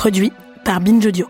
Produit 0.00 0.32
par 0.64 0.80
Binge 0.80 1.04
Audio. 1.04 1.26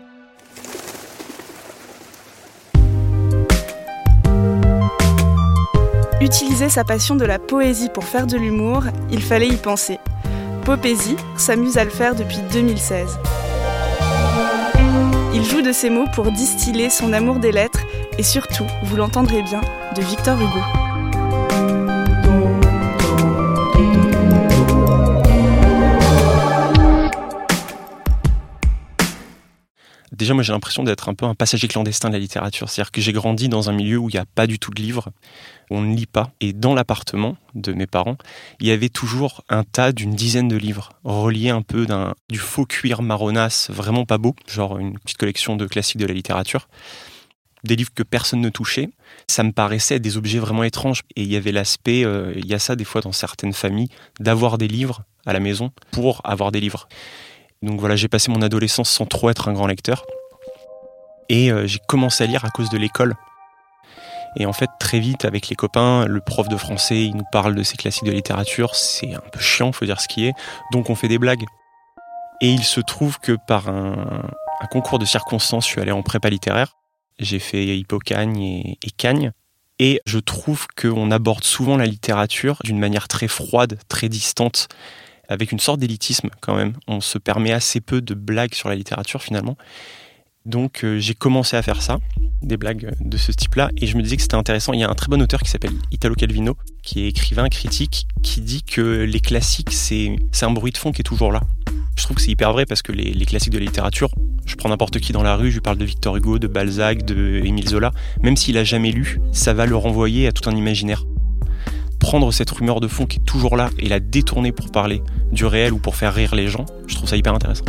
Utiliser 6.21 6.69
sa 6.69 6.85
passion 6.85 7.17
de 7.17 7.25
la 7.25 7.37
poésie 7.37 7.89
pour 7.93 8.05
faire 8.05 8.27
de 8.27 8.37
l'humour, 8.37 8.83
il 9.11 9.21
fallait 9.21 9.49
y 9.49 9.57
penser. 9.57 9.99
Popésie 10.63 11.17
s'amuse 11.35 11.77
à 11.77 11.83
le 11.83 11.89
faire 11.89 12.15
depuis 12.15 12.39
2016. 12.53 13.19
Il 15.33 15.43
joue 15.43 15.61
de 15.61 15.73
ses 15.73 15.89
mots 15.89 16.07
pour 16.15 16.31
distiller 16.31 16.89
son 16.89 17.11
amour 17.11 17.39
des 17.39 17.51
lettres 17.51 17.81
et 18.17 18.23
surtout, 18.23 18.67
vous 18.85 18.95
l'entendrez 18.95 19.41
bien, 19.41 19.59
de 19.97 20.01
Victor 20.01 20.39
Hugo. 20.39 20.80
Déjà, 30.21 30.35
moi, 30.35 30.43
j'ai 30.43 30.53
l'impression 30.53 30.83
d'être 30.83 31.09
un 31.09 31.15
peu 31.15 31.25
un 31.25 31.33
passager 31.33 31.67
clandestin 31.67 32.09
de 32.09 32.13
la 32.13 32.19
littérature. 32.19 32.69
C'est-à-dire 32.69 32.91
que 32.91 33.01
j'ai 33.01 33.11
grandi 33.11 33.49
dans 33.49 33.71
un 33.71 33.73
milieu 33.73 33.97
où 33.97 34.07
il 34.07 34.13
n'y 34.13 34.19
a 34.19 34.25
pas 34.25 34.45
du 34.45 34.59
tout 34.59 34.69
de 34.69 34.79
livres, 34.79 35.09
où 35.71 35.77
on 35.77 35.81
ne 35.81 35.95
lit 35.95 36.05
pas. 36.05 36.29
Et 36.41 36.53
dans 36.53 36.75
l'appartement 36.75 37.37
de 37.55 37.73
mes 37.73 37.87
parents, 37.87 38.17
il 38.59 38.67
y 38.67 38.71
avait 38.71 38.89
toujours 38.89 39.43
un 39.49 39.63
tas 39.63 39.91
d'une 39.91 40.13
dizaine 40.13 40.47
de 40.47 40.57
livres, 40.57 40.91
reliés 41.03 41.49
un 41.49 41.63
peu 41.63 41.87
d'un, 41.87 42.13
du 42.29 42.37
faux 42.37 42.67
cuir 42.67 43.01
marronasse, 43.01 43.71
vraiment 43.71 44.05
pas 44.05 44.19
beau, 44.19 44.35
genre 44.45 44.77
une 44.77 44.99
petite 44.99 45.17
collection 45.17 45.55
de 45.55 45.65
classiques 45.65 45.97
de 45.97 46.05
la 46.05 46.13
littérature. 46.13 46.67
Des 47.63 47.75
livres 47.75 47.91
que 47.95 48.03
personne 48.03 48.41
ne 48.41 48.49
touchait. 48.49 48.91
Ça 49.27 49.41
me 49.41 49.51
paraissait 49.51 49.99
des 49.99 50.17
objets 50.17 50.37
vraiment 50.37 50.63
étranges. 50.63 51.01
Et 51.15 51.23
il 51.23 51.31
y 51.31 51.35
avait 51.35 51.51
l'aspect, 51.51 52.05
euh, 52.05 52.31
il 52.35 52.45
y 52.45 52.53
a 52.53 52.59
ça 52.59 52.75
des 52.75 52.85
fois 52.85 53.01
dans 53.01 53.11
certaines 53.11 53.53
familles, 53.53 53.89
d'avoir 54.19 54.59
des 54.59 54.67
livres 54.67 55.01
à 55.25 55.33
la 55.33 55.39
maison 55.39 55.71
pour 55.89 56.21
avoir 56.25 56.51
des 56.51 56.59
livres. 56.59 56.87
Donc 57.61 57.79
voilà, 57.79 57.95
j'ai 57.95 58.07
passé 58.07 58.31
mon 58.31 58.41
adolescence 58.41 58.89
sans 58.89 59.05
trop 59.05 59.29
être 59.29 59.47
un 59.47 59.53
grand 59.53 59.67
lecteur. 59.67 60.05
Et 61.29 61.51
euh, 61.51 61.67
j'ai 61.67 61.79
commencé 61.87 62.23
à 62.23 62.27
lire 62.27 62.43
à 62.43 62.49
cause 62.49 62.69
de 62.69 62.77
l'école. 62.77 63.15
Et 64.37 64.45
en 64.45 64.53
fait, 64.53 64.69
très 64.79 64.99
vite, 64.99 65.25
avec 65.25 65.49
les 65.49 65.55
copains, 65.55 66.05
le 66.05 66.21
prof 66.21 66.47
de 66.47 66.57
français, 66.57 67.03
il 67.03 67.15
nous 67.15 67.25
parle 67.31 67.53
de 67.53 67.63
ses 67.63 67.77
classiques 67.77 68.05
de 68.05 68.11
littérature. 68.11 68.75
C'est 68.75 69.13
un 69.13 69.21
peu 69.31 69.39
chiant, 69.39 69.71
faut 69.71 69.85
dire 69.85 70.01
ce 70.01 70.07
qui 70.07 70.25
est. 70.25 70.33
Donc 70.71 70.89
on 70.89 70.95
fait 70.95 71.07
des 71.07 71.19
blagues. 71.19 71.43
Et 72.41 72.51
il 72.51 72.63
se 72.63 72.79
trouve 72.79 73.19
que 73.19 73.37
par 73.47 73.69
un, 73.69 74.23
concours 74.71 74.99
de 74.99 75.05
circonstances, 75.05 75.65
je 75.65 75.71
suis 75.71 75.81
allé 75.81 75.91
en 75.91 76.01
prépa 76.01 76.29
littéraire. 76.29 76.77
J'ai 77.19 77.39
fait 77.39 77.77
Hippocagne 77.77 78.41
et, 78.41 78.79
et 78.83 78.89
Cagne. 78.89 79.31
Et 79.77 80.01
je 80.05 80.17
trouve 80.17 80.65
qu'on 80.79 81.11
aborde 81.11 81.43
souvent 81.43 81.77
la 81.77 81.85
littérature 81.85 82.57
d'une 82.63 82.79
manière 82.79 83.07
très 83.07 83.27
froide, 83.27 83.79
très 83.87 84.09
distante 84.09 84.67
avec 85.31 85.53
une 85.53 85.59
sorte 85.59 85.79
d'élitisme 85.79 86.29
quand 86.41 86.55
même. 86.55 86.73
On 86.87 86.99
se 86.99 87.17
permet 87.17 87.53
assez 87.53 87.79
peu 87.79 88.01
de 88.01 88.13
blagues 88.13 88.53
sur 88.53 88.67
la 88.67 88.75
littérature 88.75 89.21
finalement. 89.21 89.57
Donc 90.45 90.83
euh, 90.83 90.99
j'ai 90.99 91.13
commencé 91.13 91.55
à 91.55 91.61
faire 91.61 91.81
ça, 91.81 91.99
des 92.41 92.57
blagues 92.57 92.93
de 92.99 93.17
ce 93.17 93.31
type-là, 93.31 93.69
et 93.77 93.87
je 93.87 93.95
me 93.95 94.01
disais 94.01 94.17
que 94.17 94.23
c'était 94.23 94.35
intéressant. 94.35 94.73
Il 94.73 94.81
y 94.81 94.83
a 94.83 94.89
un 94.89 94.95
très 94.95 95.07
bon 95.07 95.21
auteur 95.21 95.41
qui 95.41 95.49
s'appelle 95.49 95.73
Italo 95.91 96.15
Calvino, 96.15 96.57
qui 96.83 97.03
est 97.03 97.07
écrivain, 97.07 97.47
critique, 97.47 98.07
qui 98.23 98.41
dit 98.41 98.63
que 98.63 99.03
les 99.03 99.19
classiques, 99.21 99.71
c'est 99.71 100.17
un 100.41 100.51
bruit 100.51 100.71
de 100.71 100.77
fond 100.77 100.91
qui 100.91 101.01
est 101.01 101.03
toujours 101.03 101.31
là. 101.31 101.41
Je 101.95 102.03
trouve 102.03 102.17
que 102.17 102.23
c'est 102.23 102.31
hyper 102.31 102.51
vrai 102.51 102.65
parce 102.65 102.81
que 102.81 102.91
les, 102.91 103.13
les, 103.13 103.25
classiques 103.25 103.53
de 103.53 103.59
la 103.59 103.65
littérature, 103.65 104.09
je 104.45 104.55
prends 104.55 104.69
n'importe 104.69 104.99
qui 104.99 105.13
dans 105.13 105.23
la 105.23 105.35
rue, 105.35 105.49
je 105.49 105.55
lui 105.55 105.61
parle 105.61 105.77
de 105.77 105.85
Victor 105.85 106.17
Hugo, 106.17 106.39
de 106.39 106.47
Balzac, 106.47 107.05
de 107.05 107.41
Émile 107.45 107.69
Zola, 107.69 107.91
même 108.21 108.35
s'il 108.35 108.57
a 108.57 108.63
jamais 108.63 108.91
lu, 108.91 109.19
ça 109.31 109.53
va 109.53 109.65
le 109.65 109.75
renvoyer 109.75 110.27
à 110.27 110.31
tout 110.31 110.49
un 110.49 110.55
imaginaire 110.55 111.03
prendre 112.01 112.33
cette 112.33 112.49
rumeur 112.49 112.81
de 112.81 112.87
fond 112.87 113.05
qui 113.05 113.19
est 113.19 113.23
toujours 113.23 113.55
là 113.55 113.69
et 113.77 113.87
la 113.87 113.99
détourner 113.99 114.51
pour 114.51 114.71
parler 114.71 115.01
du 115.31 115.45
réel 115.45 115.71
ou 115.71 115.77
pour 115.77 115.95
faire 115.95 116.13
rire 116.13 116.35
les 116.35 116.47
gens, 116.47 116.65
je 116.87 116.95
trouve 116.95 117.07
ça 117.07 117.15
hyper 117.15 117.33
intéressant. 117.33 117.63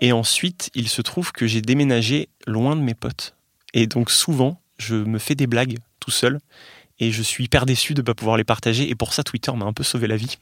Et 0.00 0.12
ensuite, 0.12 0.70
il 0.74 0.88
se 0.88 1.00
trouve 1.00 1.32
que 1.32 1.46
j'ai 1.46 1.62
déménagé 1.62 2.28
loin 2.46 2.76
de 2.76 2.82
mes 2.82 2.94
potes. 2.94 3.36
Et 3.72 3.86
donc 3.86 4.10
souvent, 4.10 4.60
je 4.76 4.96
me 4.96 5.18
fais 5.18 5.36
des 5.36 5.46
blagues 5.46 5.78
tout 6.00 6.10
seul 6.10 6.40
et 6.98 7.12
je 7.12 7.22
suis 7.22 7.44
hyper 7.44 7.66
déçu 7.66 7.94
de 7.94 8.02
ne 8.02 8.04
pas 8.04 8.14
pouvoir 8.14 8.36
les 8.36 8.44
partager. 8.44 8.90
Et 8.90 8.96
pour 8.96 9.14
ça, 9.14 9.22
Twitter 9.22 9.52
m'a 9.52 9.64
un 9.64 9.72
peu 9.72 9.84
sauvé 9.84 10.08
la 10.08 10.16
vie. 10.16 10.36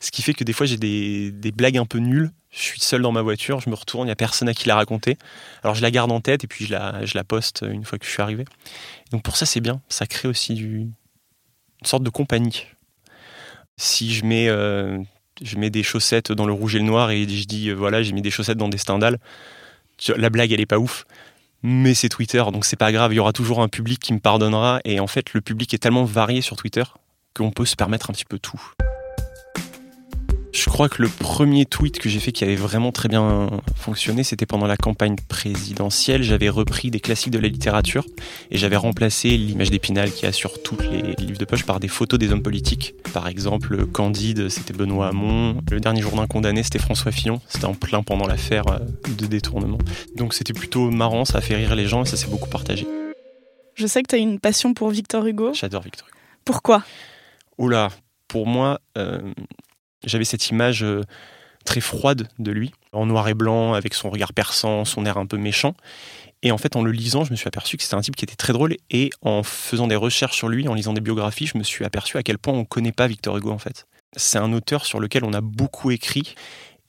Ce 0.00 0.10
qui 0.12 0.22
fait 0.22 0.34
que 0.34 0.44
des 0.44 0.52
fois, 0.52 0.66
j'ai 0.66 0.76
des, 0.76 1.32
des, 1.32 1.52
blagues 1.52 1.78
un 1.78 1.84
peu 1.84 1.98
nulles. 1.98 2.30
Je 2.54 2.62
suis 2.62 2.80
seul 2.80 3.02
dans 3.02 3.10
ma 3.10 3.22
voiture, 3.22 3.60
je 3.60 3.68
me 3.68 3.74
retourne, 3.74 4.04
il 4.04 4.08
n'y 4.08 4.12
a 4.12 4.16
personne 4.16 4.48
à 4.48 4.54
qui 4.54 4.68
la 4.68 4.76
raconter. 4.76 5.18
Alors 5.62 5.74
je 5.74 5.82
la 5.82 5.90
garde 5.90 6.12
en 6.12 6.20
tête 6.20 6.44
et 6.44 6.46
puis 6.46 6.66
je 6.66 6.72
la, 6.72 7.24
poste 7.24 7.64
une 7.68 7.84
fois 7.84 7.98
que 7.98 8.06
je 8.06 8.10
suis 8.10 8.22
arrivé. 8.22 8.44
Donc 9.10 9.22
pour 9.22 9.36
ça, 9.36 9.44
c'est 9.44 9.60
bien. 9.60 9.80
Ça 9.88 10.06
crée 10.06 10.28
aussi 10.28 10.54
une 10.54 10.92
sorte 11.84 12.04
de 12.04 12.10
compagnie. 12.10 12.66
Si 13.76 14.14
je 14.14 14.24
mets, 14.24 14.48
euh, 14.48 14.98
je 15.42 15.56
mets 15.56 15.70
des 15.70 15.82
chaussettes 15.82 16.30
dans 16.30 16.46
le 16.46 16.52
rouge 16.52 16.76
et 16.76 16.78
le 16.78 16.84
noir 16.84 17.10
et 17.10 17.28
je 17.28 17.44
dis, 17.44 17.70
euh, 17.70 17.74
voilà, 17.74 18.04
j'ai 18.04 18.12
mis 18.12 18.22
des 18.22 18.30
chaussettes 18.30 18.58
dans 18.58 18.68
des 18.68 18.78
Stendhal, 18.78 19.18
la 20.16 20.30
blague, 20.30 20.52
elle 20.52 20.60
est 20.60 20.66
pas 20.66 20.78
ouf 20.78 21.04
mais 21.66 21.94
c'est 21.94 22.10
Twitter, 22.10 22.44
donc 22.52 22.66
c'est 22.66 22.76
pas 22.76 22.92
grave, 22.92 23.14
il 23.14 23.16
y 23.16 23.18
aura 23.18 23.32
toujours 23.32 23.62
un 23.62 23.68
public 23.68 23.98
qui 23.98 24.12
me 24.12 24.20
pardonnera, 24.20 24.80
et 24.84 25.00
en 25.00 25.06
fait 25.06 25.32
le 25.32 25.40
public 25.40 25.72
est 25.72 25.78
tellement 25.78 26.04
varié 26.04 26.42
sur 26.42 26.58
Twitter 26.58 26.84
qu'on 27.34 27.50
peut 27.50 27.64
se 27.64 27.74
permettre 27.74 28.10
un 28.10 28.12
petit 28.12 28.26
peu 28.26 28.38
tout. 28.38 28.60
Je 30.64 30.70
crois 30.70 30.88
que 30.88 31.02
le 31.02 31.08
premier 31.08 31.66
tweet 31.66 31.98
que 31.98 32.08
j'ai 32.08 32.18
fait 32.20 32.32
qui 32.32 32.42
avait 32.42 32.56
vraiment 32.56 32.90
très 32.90 33.10
bien 33.10 33.50
fonctionné, 33.76 34.24
c'était 34.24 34.46
pendant 34.46 34.66
la 34.66 34.78
campagne 34.78 35.14
présidentielle. 35.28 36.22
J'avais 36.22 36.48
repris 36.48 36.90
des 36.90 37.00
classiques 37.00 37.32
de 37.32 37.38
la 37.38 37.48
littérature 37.48 38.06
et 38.50 38.56
j'avais 38.56 38.76
remplacé 38.76 39.36
l'image 39.36 39.70
d'Épinal 39.70 40.10
qui 40.10 40.24
a 40.24 40.32
sur 40.32 40.62
tous 40.62 40.78
les 40.80 41.16
livres 41.16 41.36
de 41.36 41.44
poche 41.44 41.64
par 41.64 41.80
des 41.80 41.88
photos 41.88 42.18
des 42.18 42.32
hommes 42.32 42.42
politiques. 42.42 42.94
Par 43.12 43.28
exemple, 43.28 43.84
Candide, 43.88 44.48
c'était 44.48 44.72
Benoît 44.72 45.08
Hamon. 45.08 45.60
Le 45.70 45.80
dernier 45.80 46.00
jour 46.00 46.12
d'un 46.12 46.26
condamné, 46.26 46.62
c'était 46.62 46.78
François 46.78 47.12
Fillon. 47.12 47.42
C'était 47.46 47.66
en 47.66 47.74
plein 47.74 48.02
pendant 48.02 48.26
l'affaire 48.26 48.66
euh, 48.68 48.78
de 49.18 49.26
détournement. 49.26 49.78
Donc 50.16 50.32
c'était 50.32 50.54
plutôt 50.54 50.90
marrant, 50.90 51.26
ça 51.26 51.38
a 51.38 51.40
fait 51.42 51.56
rire 51.56 51.74
les 51.74 51.86
gens 51.86 52.04
et 52.04 52.06
ça 52.06 52.16
s'est 52.16 52.28
beaucoup 52.28 52.48
partagé. 52.48 52.86
Je 53.74 53.86
sais 53.86 54.02
que 54.02 54.08
tu 54.08 54.14
as 54.14 54.18
une 54.18 54.40
passion 54.40 54.72
pour 54.72 54.88
Victor 54.88 55.26
Hugo. 55.26 55.52
J'adore 55.52 55.82
Victor 55.82 56.08
Hugo. 56.08 56.18
Pourquoi? 56.46 56.84
Oula, 57.58 57.90
pour 58.28 58.46
moi, 58.46 58.80
euh, 58.96 59.20
j'avais 60.06 60.24
cette 60.24 60.48
image 60.50 60.82
euh, 60.82 61.02
très 61.64 61.80
froide 61.80 62.28
de 62.38 62.52
lui, 62.52 62.72
en 62.92 63.06
noir 63.06 63.28
et 63.28 63.34
blanc, 63.34 63.74
avec 63.74 63.94
son 63.94 64.10
regard 64.10 64.32
perçant, 64.32 64.84
son 64.84 65.06
air 65.06 65.16
un 65.16 65.26
peu 65.26 65.36
méchant. 65.36 65.74
Et 66.42 66.52
en 66.52 66.58
fait, 66.58 66.76
en 66.76 66.82
le 66.82 66.92
lisant, 66.92 67.24
je 67.24 67.30
me 67.30 67.36
suis 67.36 67.48
aperçu 67.48 67.78
que 67.78 67.82
c'était 67.82 67.94
un 67.94 68.02
type 68.02 68.16
qui 68.16 68.24
était 68.24 68.36
très 68.36 68.52
drôle. 68.52 68.76
Et 68.90 69.10
en 69.22 69.42
faisant 69.42 69.86
des 69.86 69.96
recherches 69.96 70.36
sur 70.36 70.48
lui, 70.48 70.68
en 70.68 70.74
lisant 70.74 70.92
des 70.92 71.00
biographies, 71.00 71.46
je 71.46 71.56
me 71.56 71.62
suis 71.62 71.84
aperçu 71.86 72.18
à 72.18 72.22
quel 72.22 72.38
point 72.38 72.52
on 72.52 72.60
ne 72.60 72.64
connaît 72.64 72.92
pas 72.92 73.06
Victor 73.06 73.36
Hugo, 73.38 73.50
en 73.50 73.58
fait. 73.58 73.86
C'est 74.14 74.38
un 74.38 74.52
auteur 74.52 74.84
sur 74.84 75.00
lequel 75.00 75.24
on 75.24 75.32
a 75.32 75.40
beaucoup 75.40 75.90
écrit. 75.90 76.34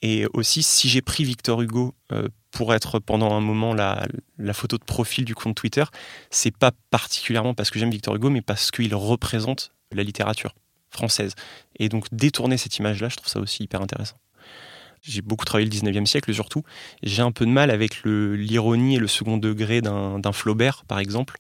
Et 0.02 0.26
aussi, 0.34 0.62
si 0.62 0.90
j'ai 0.90 1.02
pris 1.02 1.24
Victor 1.24 1.62
Hugo 1.62 1.96
euh, 2.12 2.28
pour 2.52 2.74
être 2.74 3.00
pendant 3.00 3.34
un 3.34 3.40
moment 3.40 3.74
la, 3.74 4.06
la, 4.38 4.53
photo 4.53 4.78
de 4.78 4.84
profil 4.84 5.24
du 5.24 5.36
compte 5.36 5.56
Twitter, 5.56 5.86
c'est 6.30 6.56
pas 6.56 6.72
particulièrement 6.92 7.53
parce 7.53 7.72
que 7.72 7.80
j'aime 7.80 7.90
Victor 7.90 8.14
Hugo, 8.16 8.30
mais 8.30 8.42
parce 8.42 8.72
qu'il 8.72 8.94
représente 8.94 9.72
la 9.92 10.03
littérature 10.03 10.53
française. 10.95 11.35
Et 11.78 11.89
donc 11.89 12.06
détourner 12.11 12.57
cette 12.57 12.78
image-là, 12.78 13.09
je 13.09 13.17
trouve 13.17 13.29
ça 13.29 13.39
aussi 13.39 13.63
hyper 13.63 13.81
intéressant. 13.81 14.17
J'ai 15.01 15.22
beaucoup 15.22 15.45
travaillé 15.45 15.69
le 15.69 15.75
19e 15.75 16.06
siècle 16.06 16.33
surtout. 16.33 16.63
J'ai 17.03 17.22
un 17.22 17.31
peu 17.31 17.45
de 17.45 17.51
mal 17.51 17.69
avec 17.69 18.03
l'ironie 18.03 18.95
et 18.95 19.00
le 19.00 19.07
second 19.07 19.38
degré 19.38 19.81
d'un 19.81 20.31
Flaubert, 20.31 20.84
par 20.85 21.00
exemple, 21.00 21.38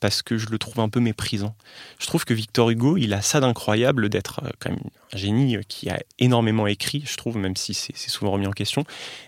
parce 0.00 0.22
que 0.22 0.36
je 0.36 0.48
le 0.48 0.58
trouve 0.58 0.80
un 0.80 0.88
peu 0.88 1.00
méprisant. 1.00 1.54
Je 2.00 2.06
trouve 2.06 2.24
que 2.24 2.34
Victor 2.34 2.70
Hugo, 2.70 2.96
il 2.96 3.14
a 3.14 3.22
ça 3.22 3.40
d'incroyable 3.40 4.08
d'être 4.08 4.40
euh, 4.44 4.50
quand 4.58 4.70
même 4.70 4.80
un 5.12 5.16
génie 5.16 5.56
euh, 5.56 5.62
qui 5.68 5.90
a 5.90 6.00
énormément 6.18 6.66
écrit, 6.66 7.02
je 7.06 7.16
trouve, 7.16 7.36
même 7.36 7.56
si 7.56 7.74
c'est 7.74 7.96
souvent 7.96 8.32
remis 8.32 8.46
en 8.46 8.52
question. 8.52 8.84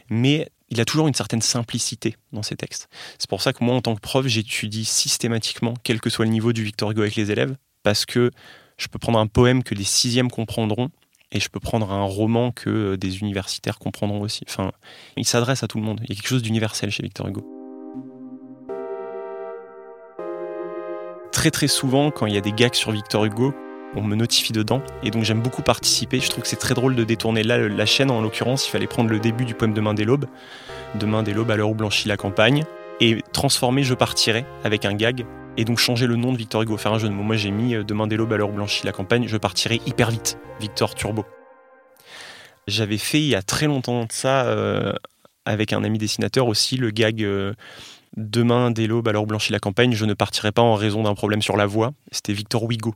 Mais 0.09 0.49
il 0.69 0.81
a 0.81 0.85
toujours 0.85 1.09
une 1.09 1.15
certaine 1.15 1.43
simplicité 1.43 2.17
dans 2.33 2.43
ses 2.43 2.57
textes. 2.57 2.89
C'est 3.19 3.29
pour 3.29 3.43
ça 3.43 3.53
que 3.53 3.65
moi, 3.65 3.75
en 3.75 3.83
tant 3.83 3.95
que 3.95 4.01
prof, 4.01 4.27
j'étudie 4.27 4.85
systématiquement, 4.85 5.75
quel 5.83 6.01
que 6.01 6.11
soit 6.11 6.25
le 6.25 6.31
niveau 6.31 6.53
du 6.53 6.63
Victor 6.63 6.93
Hugo 6.93 7.03
avec 7.03 7.17
les 7.17 7.31
élèves, 7.31 7.57
parce 7.83 8.07
que 8.07 8.31
je 8.81 8.89
peux 8.89 8.99
prendre 8.99 9.19
un 9.19 9.27
poème 9.27 9.63
que 9.63 9.75
des 9.75 9.85
sixièmes 9.85 10.31
comprendront 10.31 10.91
et 11.33 11.39
je 11.39 11.49
peux 11.49 11.61
prendre 11.61 11.93
un 11.93 12.03
roman 12.03 12.51
que 12.51 12.71
euh, 12.71 12.97
des 12.97 13.21
universitaires 13.21 13.79
comprendront 13.79 14.23
aussi. 14.23 14.45
Enfin, 14.49 14.73
il 15.17 15.27
s'adresse 15.27 15.63
à 15.63 15.69
tout 15.69 15.79
le 15.79 15.85
monde. 15.85 16.01
Il 16.05 16.09
y 16.09 16.13
a 16.13 16.17
quelque 16.17 16.29
chose 16.29 16.43
d'universel 16.43 16.91
chez 16.91 17.03
Victor 17.03 17.29
Hugo. 17.29 17.47
Très 21.31 21.51
très 21.51 21.69
souvent, 21.69 22.11
quand 22.11 22.27
il 22.27 22.35
y 22.35 22.39
a 22.39 22.41
des 22.41 22.53
gags 22.53 22.75
sur 22.75 22.91
Victor 22.91 23.27
Hugo, 23.27 23.55
on 23.97 24.03
me 24.03 24.17
notifie 24.17 24.53
dedans 24.53 24.83
et 25.03 25.11
donc 25.11 25.25
j'aime 25.25 25.43
beaucoup 25.43 25.63
participer. 25.63 26.19
Je 26.19 26.31
trouve 26.31 26.43
que 26.43 26.49
c'est 26.49 26.57
très 26.57 26.75
drôle 26.75 26.97
de 26.97 27.05
détourner 27.05 27.43
là 27.43 27.59
la 27.59 27.87
chaîne 27.87 28.11
en 28.11 28.23
l'occurrence. 28.23 28.67
Il 28.67 28.71
fallait 28.71 28.87
prendre 28.87 29.11
le 29.11 29.21
début 29.21 29.45
du 29.45 29.55
poème 29.55 29.75
Demain 29.75 29.95
des 29.95 30.05
l'aube, 30.05 30.25
Demain 30.95 31.23
des 31.23 31.35
l'aube 31.35 31.51
à 31.51 31.57
l'heure 31.57 31.71
où 31.71 31.75
blanchit 31.75 32.09
la 32.09 32.17
campagne, 32.17 32.65
et 33.01 33.23
transformer 33.33 33.83
Je 33.83 33.95
partirai 33.95 34.47
avec 34.65 34.85
un 34.85 34.95
gag 34.95 35.27
et 35.57 35.65
donc 35.65 35.79
changer 35.79 36.07
le 36.07 36.17
nom 36.17 36.33
de 36.33 36.39
Victor 36.39 36.63
Hugo, 36.63 36.77
faire 36.77 36.93
un 36.93 36.99
jeu 36.99 37.09
de 37.09 37.13
mots. 37.13 37.23
Moi 37.23 37.37
j'ai 37.37 37.51
mis 37.51 37.75
euh, 37.75 37.85
Demain 37.85 38.07
des 38.07 38.17
l'aube 38.17 38.33
à 38.33 38.37
l'heure 38.37 38.53
blanchit 38.53 38.85
la 38.85 38.93
campagne, 38.93 39.27
je 39.27 39.37
partirai 39.37 39.81
hyper 39.87 40.11
vite, 40.11 40.39
Victor 40.61 40.95
Turbo. 40.95 41.25
J'avais 42.67 42.99
fait 42.99 43.21
il 43.21 43.27
y 43.27 43.35
a 43.35 43.43
très 43.43 43.67
longtemps 43.67 44.05
de 44.05 44.13
ça 44.13 44.47
euh, 44.47 44.93
avec 45.45 45.73
un 45.73 45.83
ami 45.85 45.99
dessinateur 45.99 46.47
aussi 46.47 46.77
le 46.77 46.91
gag 46.91 47.23
euh, 47.23 47.55
Demain 48.17 48.73
dès 48.73 48.89
l'aube 48.89 49.07
à 49.07 49.13
l'heure 49.13 49.27
la 49.51 49.61
campagne, 49.61 49.93
je 49.93 50.05
ne 50.05 50.15
partirai 50.15 50.51
pas 50.51 50.63
en 50.63 50.75
raison 50.75 51.05
d'un 51.05 51.15
problème 51.15 51.43
sur 51.43 51.57
la 51.57 51.67
voix. 51.67 51.93
C'était 52.11 52.33
Victor 52.33 52.69
Hugo. 52.69 52.95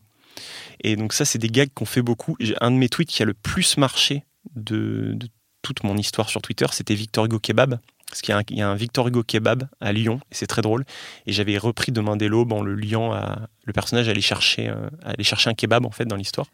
Et 0.83 0.97
donc 0.97 1.12
ça 1.12 1.25
c'est 1.25 1.39
des 1.39 1.49
gags 1.49 1.71
qu'on 1.73 1.85
fait 1.85 2.03
beaucoup. 2.03 2.37
Un 2.61 2.73
de 2.73 2.77
mes 2.77 2.89
tweets 2.89 3.11
qui 3.11 3.23
a 3.23 3.27
le 3.27 3.35
plus 3.35 3.77
marché 3.77 4.25
de, 4.56 5.17
toute 5.65 5.83
mon 5.83 5.97
histoire 5.97 6.29
sur 6.29 6.43
Twitter, 6.43 6.67
c'était 6.71 6.95
Victor 6.95 7.25
Hugo 7.25 7.41
Kebab. 7.41 7.81
Parce 8.09 8.21
qu'il 8.23 8.35
y, 8.51 8.62
a 8.62 8.69
un 8.69 8.75
Victor 8.77 9.09
Hugo 9.09 9.25
Kebab 9.25 9.69
à 9.81 9.93
Lyon, 9.93 10.21
et 10.31 10.35
c'est 10.35 10.47
très 10.47 10.62
drôle. 10.62 10.85
Et 11.27 11.33
j'avais 11.33 11.59
repris 11.59 11.91
Demain 11.91 12.17
dès 12.17 12.29
l'aube 12.29 12.53
en 12.53 12.62
le 12.62 12.75
liant 12.75 13.12
à. 13.12 13.49
Le 13.65 13.73
personnage 13.73 14.09
allait 14.09 14.21
chercher, 14.21 14.69
euh, 14.69 14.89
chercher 15.21 15.51
un 15.51 15.55
kebab, 15.55 15.87
en 15.87 15.91
fait, 15.91 16.05
dans 16.05 16.17
l'histoire. 16.17 16.47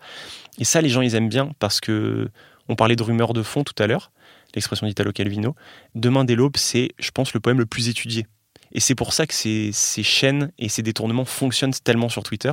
Et 0.58 0.64
ça, 0.64 0.80
les 0.80 0.88
gens, 0.88 1.02
ils 1.02 1.14
aiment 1.14 1.28
bien 1.28 1.50
parce 1.58 1.80
que. 1.80 2.28
On 2.68 2.76
parlait 2.76 2.94
de 2.94 3.02
rumeurs 3.02 3.32
de 3.32 3.42
fond 3.42 3.64
tout 3.64 3.74
à 3.82 3.88
l'heure, 3.88 4.12
l'expression 4.54 4.86
d'Italo 4.86 5.10
Calvino. 5.10 5.56
Demain 5.96 6.24
dès 6.24 6.36
l'aube, 6.36 6.56
c'est, 6.56 6.90
je 7.00 7.10
pense, 7.10 7.34
le 7.34 7.40
poème 7.40 7.58
le 7.58 7.66
plus 7.66 7.88
étudié 7.88 8.26
et 8.72 8.80
c'est 8.80 8.94
pour 8.94 9.12
ça 9.12 9.26
que 9.26 9.34
ces, 9.34 9.72
chaînes 10.02 10.52
et 10.58 10.68
ces 10.68 10.82
détournements 10.82 11.24
fonctionnent 11.24 11.72
tellement 11.72 12.08
sur 12.08 12.22
Twitter. 12.22 12.52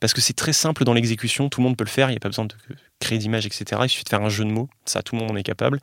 Parce 0.00 0.12
que 0.12 0.20
c'est 0.20 0.34
très 0.34 0.52
simple 0.52 0.84
dans 0.84 0.94
l'exécution, 0.94 1.48
tout 1.48 1.60
le 1.60 1.64
monde 1.64 1.76
peut 1.76 1.84
le 1.84 1.90
faire, 1.90 2.08
il 2.08 2.12
n'y 2.12 2.16
a 2.16 2.20
pas 2.20 2.28
besoin 2.28 2.46
de 2.46 2.54
créer 3.00 3.18
d'image, 3.18 3.46
etc. 3.46 3.80
Il 3.84 3.88
suffit 3.88 4.04
de 4.04 4.08
faire 4.08 4.22
un 4.22 4.28
jeu 4.28 4.44
de 4.44 4.50
mots, 4.50 4.68
ça 4.84 5.02
tout 5.02 5.16
le 5.16 5.22
monde 5.22 5.32
en 5.32 5.36
est 5.36 5.42
capable. 5.42 5.80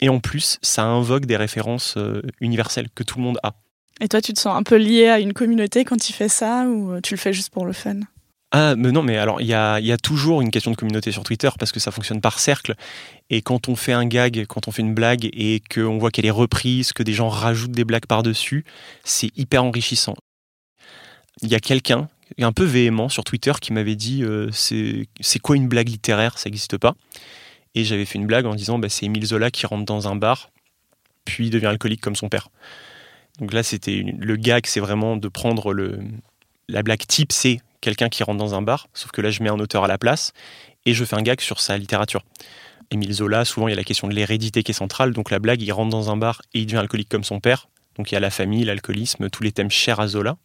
Et 0.00 0.08
en 0.08 0.20
plus, 0.20 0.58
ça 0.62 0.84
invoque 0.84 1.26
des 1.26 1.36
références 1.36 1.94
euh, 1.96 2.22
universelles 2.40 2.88
que 2.94 3.02
tout 3.02 3.18
le 3.18 3.24
monde 3.24 3.38
a. 3.42 3.54
Et 4.00 4.08
toi, 4.08 4.20
tu 4.20 4.32
te 4.32 4.38
sens 4.38 4.56
un 4.56 4.62
peu 4.62 4.76
lié 4.76 5.08
à 5.08 5.18
une 5.18 5.32
communauté 5.32 5.84
quand 5.84 6.00
tu 6.00 6.12
fais 6.12 6.28
ça 6.28 6.66
ou 6.66 6.92
euh, 6.92 7.00
tu 7.00 7.14
le 7.14 7.18
fais 7.18 7.32
juste 7.32 7.50
pour 7.50 7.66
le 7.66 7.72
fun? 7.72 8.00
Ah, 8.50 8.74
mais 8.76 8.92
non, 8.92 9.02
mais 9.02 9.18
alors, 9.18 9.42
il 9.42 9.46
y 9.46 9.52
a, 9.52 9.78
y 9.78 9.92
a, 9.92 9.98
toujours 9.98 10.40
une 10.40 10.50
question 10.50 10.70
de 10.70 10.76
communauté 10.76 11.12
sur 11.12 11.22
Twitter 11.22 11.50
parce 11.58 11.70
que 11.70 11.80
ça 11.80 11.90
fonctionne 11.90 12.22
par 12.22 12.38
cercle. 12.38 12.76
Et 13.28 13.42
quand 13.42 13.68
on 13.68 13.76
fait 13.76 13.92
un 13.92 14.06
gag, 14.06 14.46
quand 14.46 14.68
on 14.68 14.70
fait 14.70 14.80
une 14.80 14.94
blague 14.94 15.28
et 15.34 15.60
qu'on 15.72 15.98
voit 15.98 16.10
qu'elle 16.10 16.24
est 16.24 16.30
reprise, 16.30 16.94
que 16.94 17.02
des 17.02 17.12
gens 17.12 17.28
rajoutent 17.28 17.72
des 17.72 17.84
blagues 17.84 18.06
par-dessus, 18.06 18.64
c'est 19.04 19.36
hyper 19.36 19.64
enrichissant. 19.64 20.14
Il 21.42 21.48
y 21.48 21.54
a 21.54 21.60
quelqu'un, 21.60 22.08
un 22.40 22.52
peu 22.52 22.64
véhément 22.64 23.10
sur 23.10 23.22
Twitter, 23.22 23.52
qui 23.60 23.74
m'avait 23.74 23.96
dit 23.96 24.22
euh, 24.24 24.48
c'est 24.52 25.38
quoi 25.42 25.56
une 25.56 25.68
blague 25.68 25.88
littéraire? 25.88 26.38
Ça 26.38 26.48
n'existe 26.48 26.78
pas. 26.78 26.94
Et 27.78 27.84
j'avais 27.84 28.06
fait 28.06 28.18
une 28.18 28.26
blague 28.26 28.44
en 28.44 28.56
disant 28.56 28.76
bah, 28.76 28.88
c'est 28.88 29.06
Émile 29.06 29.24
Zola 29.24 29.52
qui 29.52 29.64
rentre 29.64 29.84
dans 29.84 30.08
un 30.08 30.16
bar, 30.16 30.50
puis 31.24 31.48
devient 31.48 31.66
alcoolique 31.66 32.00
comme 32.00 32.16
son 32.16 32.28
père. 32.28 32.48
Donc 33.38 33.52
là, 33.52 33.62
c'était 33.62 34.04
le 34.18 34.34
gag, 34.34 34.66
c'est 34.66 34.80
vraiment 34.80 35.16
de 35.16 35.28
prendre 35.28 35.72
le, 35.72 36.00
la 36.68 36.82
blague 36.82 37.06
type, 37.06 37.30
c'est 37.30 37.60
quelqu'un 37.80 38.08
qui 38.08 38.24
rentre 38.24 38.38
dans 38.38 38.56
un 38.56 38.62
bar, 38.62 38.88
sauf 38.94 39.12
que 39.12 39.20
là 39.20 39.30
je 39.30 39.44
mets 39.44 39.48
un 39.48 39.60
auteur 39.60 39.84
à 39.84 39.86
la 39.86 39.96
place 39.96 40.32
et 40.86 40.92
je 40.92 41.04
fais 41.04 41.14
un 41.14 41.22
gag 41.22 41.40
sur 41.40 41.60
sa 41.60 41.78
littérature. 41.78 42.24
Émile 42.90 43.12
Zola, 43.12 43.44
souvent 43.44 43.68
il 43.68 43.70
y 43.70 43.74
a 43.74 43.76
la 43.76 43.84
question 43.84 44.08
de 44.08 44.12
l'hérédité 44.12 44.64
qui 44.64 44.72
est 44.72 44.74
centrale, 44.74 45.12
donc 45.12 45.30
la 45.30 45.38
blague, 45.38 45.62
il 45.62 45.70
rentre 45.70 45.90
dans 45.90 46.10
un 46.10 46.16
bar 46.16 46.42
et 46.54 46.58
il 46.58 46.66
devient 46.66 46.78
alcoolique 46.78 47.08
comme 47.08 47.22
son 47.22 47.38
père, 47.38 47.68
donc 47.94 48.10
il 48.10 48.14
y 48.14 48.16
a 48.16 48.20
la 48.20 48.30
famille, 48.30 48.64
l'alcoolisme, 48.64 49.30
tous 49.30 49.44
les 49.44 49.52
thèmes 49.52 49.70
chers 49.70 50.00
à 50.00 50.08
Zola. 50.08 50.36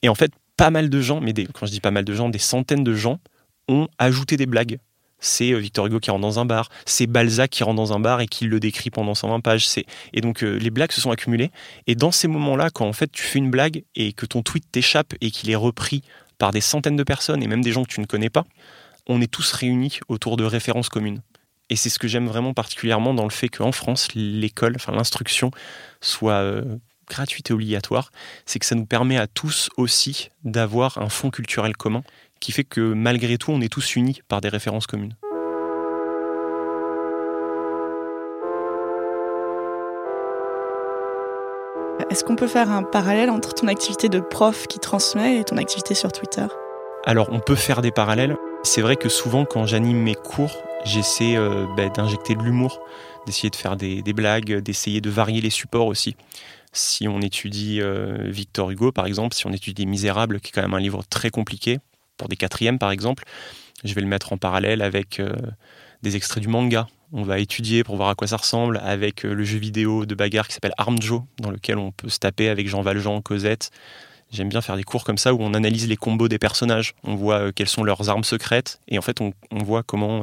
Et 0.00 0.08
en 0.08 0.14
fait, 0.14 0.32
pas 0.56 0.70
mal 0.70 0.88
de 0.88 1.00
gens, 1.02 1.20
mais 1.20 1.34
quand 1.34 1.66
je 1.66 1.72
dis 1.72 1.80
pas 1.80 1.90
mal 1.90 2.06
de 2.06 2.14
gens, 2.14 2.30
des 2.30 2.38
centaines 2.38 2.84
de 2.84 2.94
gens 2.94 3.20
ont 3.68 3.86
ajouté 3.98 4.38
des 4.38 4.46
blagues. 4.46 4.78
C'est 5.20 5.52
euh, 5.52 5.58
Victor 5.58 5.86
Hugo 5.86 6.00
qui 6.00 6.10
rentre 6.10 6.22
dans 6.22 6.38
un 6.38 6.44
bar, 6.44 6.68
c'est 6.86 7.06
Balzac 7.06 7.50
qui 7.50 7.64
rentre 7.64 7.76
dans 7.76 7.92
un 7.92 8.00
bar 8.00 8.20
et 8.20 8.26
qui 8.26 8.46
le 8.46 8.60
décrit 8.60 8.90
pendant 8.90 9.14
120 9.14 9.40
pages. 9.40 9.66
Et 10.12 10.20
donc 10.20 10.42
euh, 10.42 10.58
les 10.58 10.70
blagues 10.70 10.92
se 10.92 11.00
sont 11.00 11.10
accumulées. 11.10 11.50
Et 11.86 11.94
dans 11.94 12.12
ces 12.12 12.28
moments-là, 12.28 12.70
quand 12.70 12.86
en 12.86 12.92
fait 12.92 13.10
tu 13.10 13.22
fais 13.22 13.38
une 13.38 13.50
blague 13.50 13.84
et 13.94 14.12
que 14.12 14.26
ton 14.26 14.42
tweet 14.42 14.64
t'échappe 14.70 15.14
et 15.20 15.30
qu'il 15.30 15.50
est 15.50 15.56
repris 15.56 16.02
par 16.38 16.52
des 16.52 16.60
centaines 16.60 16.96
de 16.96 17.02
personnes 17.02 17.42
et 17.42 17.48
même 17.48 17.62
des 17.62 17.72
gens 17.72 17.84
que 17.84 17.92
tu 17.92 18.00
ne 18.00 18.06
connais 18.06 18.30
pas, 18.30 18.44
on 19.08 19.20
est 19.20 19.30
tous 19.30 19.52
réunis 19.52 20.00
autour 20.08 20.36
de 20.36 20.44
références 20.44 20.88
communes. 20.88 21.22
Et 21.70 21.76
c'est 21.76 21.90
ce 21.90 21.98
que 21.98 22.08
j'aime 22.08 22.26
vraiment 22.26 22.54
particulièrement 22.54 23.12
dans 23.14 23.24
le 23.24 23.30
fait 23.30 23.48
qu'en 23.48 23.72
France, 23.72 24.08
l'école, 24.14 24.74
enfin 24.76 24.92
l'instruction, 24.92 25.50
soit 26.00 26.34
euh, 26.34 26.78
gratuite 27.08 27.50
et 27.50 27.52
obligatoire, 27.52 28.10
c'est 28.46 28.58
que 28.58 28.66
ça 28.66 28.74
nous 28.74 28.86
permet 28.86 29.18
à 29.18 29.26
tous 29.26 29.68
aussi 29.76 30.30
d'avoir 30.44 30.98
un 30.98 31.08
fond 31.08 31.30
culturel 31.30 31.76
commun 31.76 32.02
qui 32.40 32.52
fait 32.52 32.64
que 32.64 32.80
malgré 32.80 33.38
tout, 33.38 33.50
on 33.50 33.60
est 33.60 33.72
tous 33.72 33.96
unis 33.96 34.20
par 34.28 34.40
des 34.40 34.48
références 34.48 34.86
communes. 34.86 35.14
Est-ce 42.10 42.24
qu'on 42.24 42.36
peut 42.36 42.46
faire 42.46 42.70
un 42.70 42.82
parallèle 42.82 43.28
entre 43.28 43.52
ton 43.52 43.68
activité 43.68 44.08
de 44.08 44.20
prof 44.20 44.66
qui 44.66 44.78
transmet 44.78 45.40
et 45.40 45.44
ton 45.44 45.58
activité 45.58 45.94
sur 45.94 46.10
Twitter? 46.10 46.46
Alors, 47.04 47.28
on 47.30 47.40
peut 47.40 47.54
faire 47.54 47.82
des 47.82 47.90
parallèles. 47.90 48.36
C'est 48.62 48.80
vrai 48.80 48.96
que 48.96 49.08
souvent, 49.08 49.44
quand 49.44 49.66
j'anime 49.66 49.98
mes 49.98 50.14
cours, 50.14 50.62
j'essaie 50.84 51.36
euh, 51.36 51.66
bah, 51.76 51.88
d'injecter 51.90 52.34
de 52.34 52.42
l'humour, 52.42 52.80
d'essayer 53.26 53.50
de 53.50 53.56
faire 53.56 53.76
des, 53.76 54.02
blagues, 54.14 54.56
d'essayer 54.60 55.00
de 55.00 55.10
varier 55.10 55.40
les 55.40 55.50
supports 55.50 55.86
aussi. 55.86 56.16
Si 56.72 57.08
on 57.08 57.20
étudie 57.20 57.80
euh, 57.82 58.16
Victor 58.30 58.70
Hugo, 58.70 58.90
par 58.90 59.06
exemple, 59.06 59.34
si 59.34 59.46
on 59.46 59.52
étudie 59.52 59.86
Misérable, 59.86 60.40
qui 60.40 60.48
est 60.48 60.52
quand 60.52 60.62
même 60.62 60.74
un 60.74 60.80
livre 60.80 61.02
très 61.08 61.30
compliqué, 61.30 61.78
pour 62.18 62.28
des 62.28 62.36
quatrièmes 62.36 62.78
par 62.78 62.90
exemple, 62.90 63.24
je 63.84 63.94
vais 63.94 64.00
le 64.00 64.06
mettre 64.06 64.32
en 64.32 64.36
parallèle 64.36 64.82
avec 64.82 65.20
euh, 65.20 65.34
des 66.02 66.16
extraits 66.16 66.42
du 66.42 66.48
manga 66.48 66.86
on 67.12 67.22
va 67.22 67.38
étudier 67.38 67.84
pour 67.84 67.96
voir 67.96 68.10
à 68.10 68.14
quoi 68.14 68.26
ça 68.26 68.36
ressemble 68.36 68.80
avec 68.84 69.24
euh, 69.24 69.32
le 69.32 69.44
jeu 69.44 69.58
vidéo 69.58 70.04
de 70.04 70.14
bagarre 70.14 70.46
qui 70.46 70.54
s'appelle 70.54 70.74
Arm 70.76 71.00
Joe, 71.00 71.22
dans 71.38 71.50
lequel 71.50 71.78
on 71.78 71.90
peut 71.90 72.08
se 72.08 72.18
taper 72.18 72.48
avec 72.48 72.68
Jean 72.68 72.82
Valjean, 72.82 73.22
Cosette. 73.22 73.70
J'aime 74.30 74.50
bien 74.50 74.60
faire 74.60 74.76
des 74.76 74.84
cours 74.84 75.04
comme 75.04 75.16
ça 75.16 75.32
où 75.32 75.38
on 75.40 75.54
analyse 75.54 75.88
les 75.88 75.96
combos 75.96 76.28
des 76.28 76.38
personnages. 76.38 76.94
On 77.04 77.14
voit 77.14 77.38
euh, 77.38 77.52
quelles 77.54 77.68
sont 77.68 77.82
leurs 77.82 78.10
armes 78.10 78.24
secrètes 78.24 78.80
et 78.88 78.98
en 78.98 79.02
fait 79.02 79.22
on, 79.22 79.32
voit 79.50 79.82
comment 79.82 80.22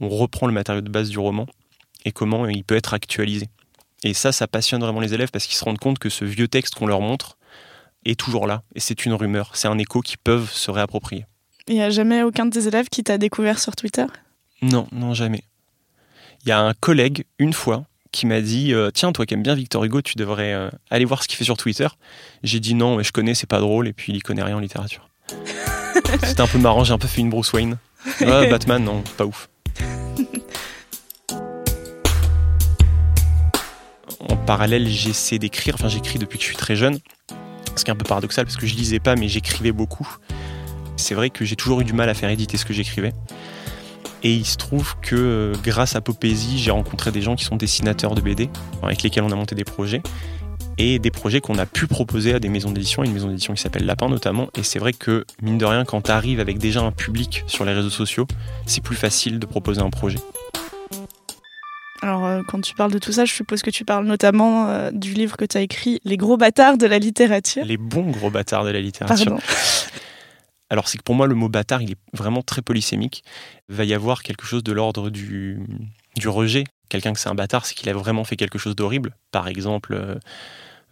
on 0.00 0.08
reprend 0.08 0.46
le 0.46 0.52
matériau 0.52 0.82
de 0.82 0.90
base 0.90 1.08
du 1.08 1.18
roman 1.18 1.46
et 2.04 2.12
comment 2.12 2.46
il 2.46 2.64
peut 2.64 2.76
être 2.76 2.92
actualisé. 2.92 3.48
Et 4.04 4.14
ça, 4.14 4.32
ça 4.32 4.46
passionne 4.46 4.82
vraiment 4.82 5.00
les 5.00 5.14
élèves 5.14 5.30
parce 5.30 5.46
qu'ils 5.46 5.56
se 5.56 5.64
rendent 5.64 5.78
compte 5.78 5.98
que 5.98 6.10
ce 6.10 6.24
vieux 6.24 6.48
texte 6.48 6.74
qu'on 6.74 6.86
leur 6.86 7.00
montre 7.00 7.38
est 8.04 8.18
toujours 8.18 8.46
là 8.46 8.62
et 8.74 8.80
c'est 8.80 9.04
une 9.04 9.14
rumeur, 9.14 9.52
c'est 9.54 9.68
un 9.68 9.78
écho 9.78 10.00
qu'ils 10.00 10.18
peuvent 10.18 10.50
se 10.50 10.70
réapproprier. 10.70 11.26
Il 11.68 11.74
n'y 11.74 11.82
a 11.82 11.90
jamais 11.90 12.22
aucun 12.22 12.46
de 12.46 12.50
tes 12.50 12.66
élèves 12.66 12.88
qui 12.88 13.04
t'a 13.04 13.18
découvert 13.18 13.58
sur 13.58 13.76
Twitter? 13.76 14.06
Non, 14.62 14.86
non, 14.92 15.14
jamais. 15.14 15.44
Il 16.44 16.48
y 16.48 16.52
a 16.52 16.60
un 16.60 16.74
collègue, 16.74 17.24
une 17.38 17.52
fois, 17.52 17.84
qui 18.10 18.26
m'a 18.26 18.40
dit 18.40 18.74
euh, 18.74 18.90
Tiens, 18.90 19.12
toi 19.12 19.26
qui 19.26 19.34
aimes 19.34 19.42
bien 19.42 19.54
Victor 19.54 19.84
Hugo, 19.84 20.02
tu 20.02 20.16
devrais 20.16 20.52
euh, 20.52 20.70
aller 20.90 21.04
voir 21.04 21.22
ce 21.22 21.28
qu'il 21.28 21.36
fait 21.36 21.44
sur 21.44 21.56
Twitter. 21.56 21.88
J'ai 22.42 22.60
dit 22.60 22.74
non, 22.74 22.96
mais 22.96 23.04
je 23.04 23.12
connais, 23.12 23.34
c'est 23.34 23.48
pas 23.48 23.60
drôle, 23.60 23.88
et 23.88 23.92
puis 23.92 24.12
il 24.12 24.22
connaît 24.22 24.42
rien 24.42 24.56
en 24.56 24.60
littérature. 24.60 25.08
C'était 26.22 26.40
un 26.40 26.46
peu 26.46 26.58
marrant, 26.58 26.84
j'ai 26.84 26.92
un 26.92 26.98
peu 26.98 27.08
fait 27.08 27.20
une 27.20 27.30
Bruce 27.30 27.52
Wayne. 27.52 27.78
Batman, 28.20 28.82
non, 28.82 29.02
pas 29.16 29.24
ouf. 29.24 29.48
En 34.28 34.36
parallèle, 34.36 34.88
j'essaie 34.88 35.38
d'écrire, 35.38 35.74
enfin 35.74 35.88
j'écris 35.88 36.18
depuis 36.18 36.38
que 36.38 36.44
je 36.44 36.48
suis 36.48 36.56
très 36.56 36.76
jeune, 36.76 36.98
ce 37.76 37.84
qui 37.84 37.90
est 37.90 37.94
un 37.94 37.96
peu 37.96 38.04
paradoxal 38.04 38.44
parce 38.44 38.56
que 38.56 38.66
je 38.66 38.74
lisais 38.74 39.00
pas, 39.00 39.16
mais 39.16 39.28
j'écrivais 39.28 39.72
beaucoup. 39.72 40.08
C'est 40.96 41.14
vrai 41.14 41.30
que 41.30 41.44
j'ai 41.44 41.56
toujours 41.56 41.80
eu 41.80 41.84
du 41.84 41.92
mal 41.92 42.08
à 42.08 42.14
faire 42.14 42.30
éditer 42.30 42.56
ce 42.56 42.64
que 42.64 42.72
j'écrivais. 42.72 43.12
Et 44.22 44.32
il 44.32 44.46
se 44.46 44.56
trouve 44.56 44.94
que 45.00 45.16
euh, 45.16 45.52
grâce 45.64 45.96
à 45.96 46.00
Popésie, 46.00 46.58
j'ai 46.58 46.70
rencontré 46.70 47.10
des 47.10 47.22
gens 47.22 47.34
qui 47.34 47.44
sont 47.44 47.56
dessinateurs 47.56 48.14
de 48.14 48.20
BD, 48.20 48.48
avec 48.82 49.02
lesquels 49.02 49.24
on 49.24 49.32
a 49.32 49.34
monté 49.34 49.56
des 49.56 49.64
projets, 49.64 50.00
et 50.78 50.98
des 50.98 51.10
projets 51.10 51.40
qu'on 51.40 51.58
a 51.58 51.66
pu 51.66 51.86
proposer 51.86 52.32
à 52.34 52.38
des 52.38 52.48
maisons 52.48 52.70
d'édition, 52.70 53.02
une 53.02 53.12
maison 53.12 53.28
d'édition 53.28 53.54
qui 53.54 53.60
s'appelle 53.60 53.84
Lapin 53.84 54.08
notamment. 54.08 54.48
Et 54.56 54.62
c'est 54.62 54.78
vrai 54.78 54.92
que, 54.92 55.24
mine 55.42 55.58
de 55.58 55.64
rien, 55.64 55.84
quand 55.84 56.02
tu 56.02 56.10
arrives 56.10 56.40
avec 56.40 56.58
déjà 56.58 56.82
un 56.82 56.92
public 56.92 57.44
sur 57.46 57.64
les 57.64 57.72
réseaux 57.72 57.90
sociaux, 57.90 58.26
c'est 58.66 58.82
plus 58.82 58.96
facile 58.96 59.38
de 59.38 59.46
proposer 59.46 59.80
un 59.80 59.90
projet. 59.90 60.18
Alors, 62.02 62.26
euh, 62.26 62.42
quand 62.46 62.60
tu 62.60 62.74
parles 62.74 62.92
de 62.92 62.98
tout 62.98 63.12
ça, 63.12 63.24
je 63.24 63.32
suppose 63.32 63.62
que 63.62 63.70
tu 63.70 63.84
parles 63.84 64.04
notamment 64.06 64.68
euh, 64.68 64.90
du 64.90 65.12
livre 65.14 65.36
que 65.36 65.44
tu 65.44 65.56
as 65.56 65.60
écrit, 65.60 66.00
Les 66.04 66.16
gros 66.16 66.36
bâtards 66.36 66.76
de 66.76 66.86
la 66.86 66.98
littérature. 66.98 67.64
Les 67.64 67.76
bons 67.76 68.10
gros 68.10 68.30
bâtards 68.30 68.64
de 68.64 68.70
la 68.70 68.80
littérature. 68.80 69.26
Pardon. 69.26 69.40
Alors 70.68 70.88
c'est 70.88 70.96
que 70.96 71.02
pour 71.02 71.14
moi 71.14 71.26
le 71.26 71.34
mot 71.34 71.50
bâtard 71.50 71.82
il 71.82 71.92
est 71.92 71.98
vraiment 72.14 72.40
très 72.40 72.62
polysémique. 72.62 73.24
Il 73.68 73.74
va 73.74 73.84
y 73.84 73.92
avoir 73.92 74.22
quelque 74.22 74.46
chose 74.46 74.64
de 74.64 74.72
l'ordre 74.72 75.10
du, 75.10 75.60
du 76.16 76.28
rejet. 76.28 76.64
Quelqu'un 76.88 77.12
que 77.12 77.20
c'est 77.20 77.28
un 77.28 77.34
bâtard, 77.34 77.66
c'est 77.66 77.74
qu'il 77.74 77.90
a 77.90 77.92
vraiment 77.92 78.24
fait 78.24 78.36
quelque 78.36 78.58
chose 78.58 78.74
d'horrible. 78.74 79.14
Par 79.30 79.48
exemple, 79.48 79.92
euh, 79.94 80.14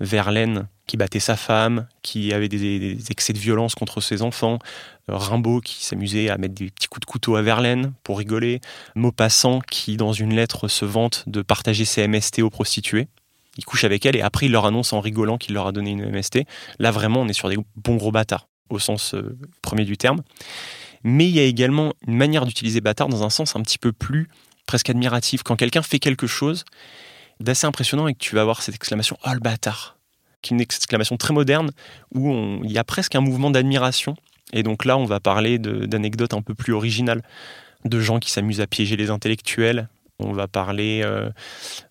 Verlaine 0.00 0.66
qui 0.86 0.96
battait 0.96 1.20
sa 1.20 1.36
femme, 1.36 1.86
qui 2.02 2.32
avait 2.32 2.48
des, 2.48 2.98
excès 3.10 3.32
de 3.32 3.38
violence 3.38 3.74
contre 3.74 4.00
ses 4.00 4.22
enfants, 4.22 4.58
euh, 5.08 5.16
Rimbaud 5.16 5.60
qui 5.60 5.84
s'amusait 5.84 6.30
à 6.30 6.38
mettre 6.38 6.54
des 6.54 6.70
petits 6.70 6.88
coups 6.88 7.06
de 7.06 7.10
couteau 7.10 7.36
à 7.36 7.42
Verlaine 7.42 7.92
pour 8.02 8.18
rigoler, 8.18 8.60
Maupassant 8.96 9.60
qui 9.60 9.96
dans 9.96 10.12
une 10.12 10.34
lettre 10.34 10.66
se 10.66 10.84
vante 10.84 11.24
de 11.28 11.42
partager 11.42 11.84
ses 11.84 12.08
MST 12.08 12.40
aux 12.40 12.50
prostituées. 12.50 13.06
Il 13.56 13.64
couche 13.64 13.84
avec 13.84 14.04
elle 14.06 14.16
et 14.16 14.22
après 14.22 14.46
il 14.46 14.52
leur 14.52 14.66
annonce 14.66 14.92
en 14.92 15.00
rigolant 15.00 15.38
qu'il 15.38 15.54
leur 15.54 15.66
a 15.66 15.72
donné 15.72 15.90
une 15.90 16.10
MST. 16.10 16.40
Là 16.78 16.90
vraiment 16.90 17.20
on 17.20 17.28
est 17.28 17.34
sur 17.34 17.48
des 17.48 17.58
bons 17.76 17.96
gros 17.96 18.10
bâtards 18.10 18.48
au 18.70 18.78
sens 18.78 19.14
euh, 19.14 19.38
premier 19.62 19.84
du 19.84 19.96
terme. 19.96 20.22
Mais 21.02 21.28
il 21.28 21.34
y 21.34 21.40
a 21.40 21.44
également 21.44 21.92
une 22.06 22.16
manière 22.16 22.46
d'utiliser 22.46 22.80
bâtard 22.80 23.08
dans 23.08 23.22
un 23.22 23.30
sens 23.30 23.54
un 23.54 23.62
petit 23.62 23.78
peu 23.78 23.92
plus 23.92 24.28
presque 24.66 24.90
admiratif. 24.90 25.42
Quand 25.42 25.56
quelqu'un 25.56 25.82
fait 25.82 25.98
quelque 25.98 26.26
chose 26.26 26.64
d'assez 27.40 27.66
impressionnant 27.66 28.06
et 28.06 28.14
que 28.14 28.18
tu 28.18 28.34
vas 28.34 28.42
avoir 28.42 28.62
cette 28.62 28.74
exclamation 28.74 29.18
Oh 29.26 29.30
le 29.32 29.40
bâtard 29.40 29.96
qui 30.42 30.54
est 30.54 30.56
une 30.56 30.62
exclamation 30.62 31.18
très 31.18 31.34
moderne 31.34 31.70
où 32.14 32.32
il 32.64 32.72
y 32.72 32.78
a 32.78 32.84
presque 32.84 33.14
un 33.14 33.20
mouvement 33.20 33.50
d'admiration. 33.50 34.16
Et 34.54 34.62
donc 34.62 34.86
là, 34.86 34.96
on 34.96 35.04
va 35.04 35.20
parler 35.20 35.58
d'anecdotes 35.58 36.32
un 36.32 36.40
peu 36.40 36.54
plus 36.54 36.72
originales, 36.72 37.22
de 37.84 38.00
gens 38.00 38.18
qui 38.18 38.30
s'amusent 38.30 38.62
à 38.62 38.66
piéger 38.66 38.96
les 38.96 39.10
intellectuels, 39.10 39.90
on 40.22 40.32
va 40.32 40.46
parler 40.46 41.00
euh, 41.02 41.30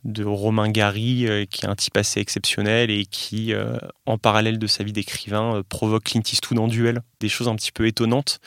de 0.04 0.24
Romain 0.24 0.70
Gary, 0.70 1.28
euh, 1.28 1.46
qui 1.46 1.66
est 1.66 1.70
un 1.70 1.76
type 1.76 1.98
assez 1.98 2.20
exceptionnel 2.20 2.92
et 2.92 3.06
qui, 3.06 3.54
euh, 3.54 3.78
en 4.06 4.18
parallèle 4.18 4.60
de 4.60 4.68
sa 4.68 4.84
vie 4.84 4.94
d'écrivain, 4.94 5.62
provoque 5.68 6.06
Clint 6.06 6.22
Eastwood 6.22 6.60
en 6.60 6.68
duel. 6.68 7.02
Des 7.20 7.30
choses 7.30 7.48
un 7.48 7.56
petit 7.56 7.72
peu 7.72 7.88
étonnantes 7.88 8.40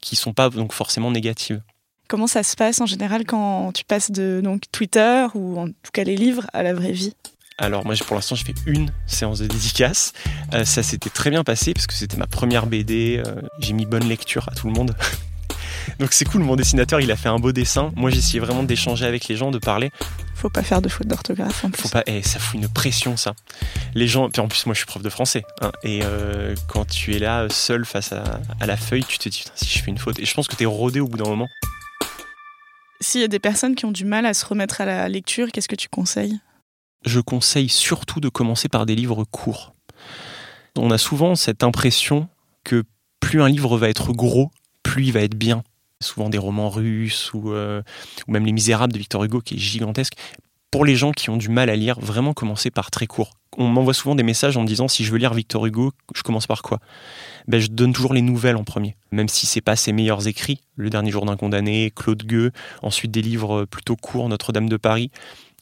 qui 0.00 0.14
ne 0.14 0.18
sont 0.18 0.32
pas 0.32 0.50
donc 0.50 0.72
forcément 0.72 1.10
négatives. 1.10 1.60
Comment 2.08 2.28
ça 2.28 2.44
se 2.44 2.54
passe 2.54 2.80
en 2.80 2.86
général 2.86 3.24
quand 3.24 3.72
tu 3.72 3.84
passes 3.84 4.12
de 4.12 4.40
donc, 4.42 4.62
Twitter 4.70 5.26
ou 5.34 5.58
en 5.58 5.66
tout 5.66 5.90
cas 5.92 6.04
les 6.04 6.16
livres 6.16 6.46
à 6.52 6.62
la 6.62 6.72
vraie 6.72 6.92
vie? 6.92 7.14
Alors 7.58 7.84
moi 7.84 7.94
pour 8.06 8.14
l'instant 8.14 8.36
j'ai 8.36 8.44
fait 8.44 8.54
une 8.66 8.90
séance 9.06 9.40
de 9.40 9.46
dédicace. 9.46 10.12
Euh, 10.52 10.64
ça 10.64 10.82
s'était 10.82 11.10
très 11.10 11.30
bien 11.30 11.42
passé 11.42 11.72
parce 11.74 11.86
que 11.86 11.94
c'était 11.94 12.16
ma 12.16 12.26
première 12.26 12.66
BD. 12.66 13.22
Euh, 13.26 13.40
j'ai 13.58 13.72
mis 13.72 13.86
bonne 13.86 14.06
lecture 14.06 14.48
à 14.48 14.54
tout 14.54 14.68
le 14.68 14.74
monde. 14.74 14.94
Donc 15.98 16.12
c'est 16.12 16.26
cool, 16.26 16.42
mon 16.42 16.54
dessinateur 16.54 17.00
il 17.00 17.10
a 17.10 17.16
fait 17.16 17.28
un 17.28 17.38
beau 17.38 17.52
dessin. 17.52 17.92
Moi 17.96 18.10
j'essayais 18.10 18.40
vraiment 18.40 18.62
d'échanger 18.62 19.06
avec 19.06 19.26
les 19.26 19.36
gens, 19.36 19.50
de 19.50 19.58
parler. 19.58 19.90
Faut 20.34 20.50
pas 20.50 20.62
faire 20.62 20.82
de 20.82 20.88
faute 20.88 21.08
d'orthographe 21.08 21.64
en 21.64 21.70
plus. 21.70 21.82
Faut 21.82 21.88
pas, 21.88 22.04
eh, 22.06 22.22
ça 22.22 22.38
fout 22.38 22.60
une 22.60 22.68
pression 22.68 23.16
ça. 23.16 23.32
Les 23.94 24.06
gens, 24.06 24.28
puis 24.28 24.40
en 24.40 24.48
plus 24.48 24.66
moi 24.66 24.74
je 24.74 24.78
suis 24.78 24.86
prof 24.86 25.02
de 25.02 25.08
français. 25.08 25.44
Hein, 25.62 25.72
et 25.82 26.00
euh, 26.04 26.54
quand 26.68 26.84
tu 26.84 27.16
es 27.16 27.18
là 27.18 27.48
seul 27.48 27.84
face 27.84 28.12
à, 28.12 28.22
à, 28.60 28.66
la 28.66 28.76
feuille, 28.76 29.04
tu 29.04 29.18
te 29.18 29.28
dis 29.28 29.44
si 29.54 29.78
je 29.78 29.82
fais 29.82 29.90
une 29.90 29.98
faute. 29.98 30.20
Et 30.20 30.26
je 30.26 30.34
pense 30.34 30.46
que 30.46 30.54
tu 30.54 30.64
es 30.64 30.66
rodé 30.66 31.00
au 31.00 31.08
bout 31.08 31.16
d'un 31.16 31.28
moment. 31.28 31.48
S'il 33.00 33.20
y 33.20 33.24
a 33.24 33.28
des 33.28 33.38
personnes 33.38 33.74
qui 33.74 33.84
ont 33.84 33.92
du 33.92 34.04
mal 34.04 34.26
à 34.26 34.34
se 34.34 34.44
remettre 34.46 34.80
à 34.80 34.84
la 34.84 35.08
lecture, 35.08 35.50
qu'est-ce 35.52 35.68
que 35.68 35.76
tu 35.76 35.88
conseilles? 35.88 36.40
Je 37.04 37.20
conseille 37.20 37.68
surtout 37.68 38.20
de 38.20 38.28
commencer 38.28 38.68
par 38.68 38.86
des 38.86 38.94
livres 38.94 39.24
courts. 39.24 39.74
On 40.76 40.90
a 40.90 40.98
souvent 40.98 41.34
cette 41.34 41.62
impression 41.62 42.28
que 42.64 42.84
plus 43.20 43.42
un 43.42 43.48
livre 43.48 43.78
va 43.78 43.88
être 43.88 44.12
gros, 44.12 44.50
plus 44.82 45.06
il 45.06 45.12
va 45.12 45.20
être 45.20 45.36
bien. 45.36 45.62
Souvent 46.02 46.28
des 46.28 46.38
romans 46.38 46.68
russes 46.68 47.32
ou, 47.32 47.52
euh, 47.52 47.82
ou 48.28 48.32
même 48.32 48.44
Les 48.44 48.52
Misérables 48.52 48.92
de 48.92 48.98
Victor 48.98 49.24
Hugo 49.24 49.40
qui 49.40 49.54
est 49.54 49.58
gigantesque. 49.58 50.14
Pour 50.70 50.84
les 50.84 50.96
gens 50.96 51.12
qui 51.12 51.30
ont 51.30 51.36
du 51.36 51.48
mal 51.48 51.70
à 51.70 51.76
lire, 51.76 51.98
vraiment 52.00 52.34
commencer 52.34 52.70
par 52.70 52.90
très 52.90 53.06
court. 53.06 53.30
On 53.56 53.68
m'envoie 53.68 53.94
souvent 53.94 54.14
des 54.14 54.22
messages 54.22 54.56
en 54.56 54.64
disant 54.64 54.88
si 54.88 55.04
je 55.04 55.12
veux 55.12 55.18
lire 55.18 55.32
Victor 55.32 55.64
Hugo, 55.64 55.92
je 56.14 56.22
commence 56.22 56.46
par 56.46 56.62
quoi? 56.62 56.80
Ben, 57.48 57.60
Je 57.60 57.68
donne 57.68 57.92
toujours 57.92 58.12
les 58.12 58.20
nouvelles 58.20 58.56
en 58.56 58.64
premier, 58.64 58.96
même 59.12 59.28
si 59.28 59.46
c'est 59.46 59.60
pas 59.60 59.76
ses 59.76 59.92
meilleurs 59.92 60.26
écrits. 60.26 60.60
Le 60.74 60.90
dernier 60.90 61.10
jour 61.10 61.24
d'un 61.24 61.36
condamné, 61.36 61.92
Claude 61.94 62.22
Gueux, 62.24 62.50
ensuite 62.82 63.12
des 63.12 63.22
livres 63.22 63.64
plutôt 63.64 63.96
courts, 63.96 64.28
Notre-Dame 64.28 64.68
de 64.68 64.76
Paris. 64.76 65.10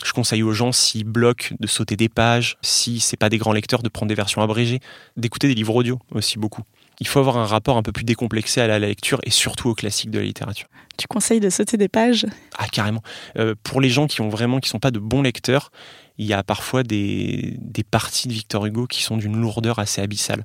Je 0.05 0.13
conseille 0.13 0.43
aux 0.43 0.53
gens, 0.53 0.73
s'ils 0.73 1.05
bloquent, 1.05 1.55
de 1.61 1.67
sauter 1.69 1.97
des 1.97 2.09
pages, 2.09 2.57
si 2.63 2.99
c'est 2.99 3.17
pas 3.17 3.29
des 3.29 3.39
grands 3.39 3.53
lecteurs, 3.53 3.83
de 3.83 3.89
prendre 3.89 4.09
des 4.09 4.17
versions 4.17 4.43
abrégées, 4.43 4.81
d'écouter 5.17 5.47
des 5.47 5.55
livres 5.55 5.77
audio 5.77 6.01
aussi 6.13 6.39
beaucoup 6.39 6.63
il 7.01 7.07
faut 7.07 7.19
avoir 7.19 7.37
un 7.37 7.47
rapport 7.47 7.77
un 7.77 7.83
peu 7.83 7.93
plus 7.93 8.05
décomplexé 8.05 8.61
à 8.61 8.67
la 8.67 8.79
lecture 8.79 9.21
et 9.25 9.31
surtout 9.31 9.69
aux 9.69 9.75
classiques 9.75 10.11
de 10.11 10.19
la 10.19 10.25
littérature. 10.25 10.69
Tu 10.97 11.07
conseilles 11.07 11.41
de 11.41 11.51
sauter 11.51 11.77
des 11.77 11.89
pages? 11.89 12.27
Ah 12.57 12.69
carrément. 12.69 13.03
Euh, 13.37 13.55
pour 13.63 13.81
les 13.81 13.91
gens 13.91 14.07
qui 14.07 14.21
ont 14.21 14.29
vraiment 14.29 14.61
qui 14.61 14.69
sont 14.69 14.79
pas 14.79 14.91
de 14.91 14.99
bons 14.99 15.23
lecteurs, 15.23 15.73
il 16.19 16.27
y 16.27 16.33
a 16.33 16.43
parfois 16.43 16.83
des, 16.83 17.57
des 17.61 17.83
parties 17.83 18.29
de 18.29 18.33
Victor 18.33 18.65
Hugo 18.67 18.87
qui 18.87 19.03
sont 19.03 19.17
d'une 19.17 19.37
lourdeur 19.37 19.79
assez 19.79 20.01
abyssale. 20.01 20.45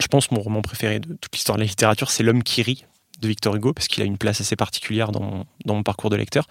Je 0.00 0.06
pense 0.06 0.28
que 0.28 0.34
mon 0.34 0.40
roman 0.40 0.62
préféré 0.62 1.00
de 1.00 1.14
toute 1.14 1.34
l'histoire 1.34 1.56
de 1.56 1.62
la 1.62 1.68
littérature, 1.68 2.10
c'est 2.10 2.22
L'homme 2.22 2.42
qui 2.42 2.62
rit 2.62 2.84
de 3.20 3.28
Victor 3.28 3.54
Hugo, 3.54 3.72
parce 3.72 3.86
qu'il 3.86 4.02
a 4.02 4.06
une 4.06 4.18
place 4.18 4.40
assez 4.40 4.56
particulière 4.56 5.12
dans, 5.12 5.46
dans 5.64 5.74
mon 5.74 5.82
parcours 5.84 6.10
de 6.10 6.16
lecteur. 6.16 6.48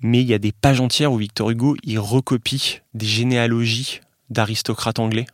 Mais 0.00 0.20
il 0.20 0.26
y 0.26 0.34
a 0.34 0.38
des 0.38 0.52
pages 0.52 0.80
entières 0.80 1.10
où 1.12 1.16
Victor 1.16 1.48
Hugo, 1.50 1.76
il 1.84 1.98
recopie 1.98 2.80
des 2.92 3.06
généalogies 3.06 4.00
d'aristocrates 4.28 4.98
anglais. 4.98 5.24